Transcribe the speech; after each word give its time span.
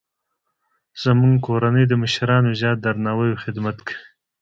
زموږ 1.03 1.35
کورنۍ 1.45 1.85
د 1.87 1.93
مشرانو 2.03 2.57
زیات 2.59 2.77
درناوی 2.81 3.27
او 3.33 3.41
خدمت 3.43 3.77
کوي 3.87 3.99